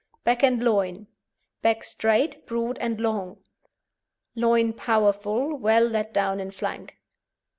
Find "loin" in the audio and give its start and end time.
0.63-1.05, 4.33-4.73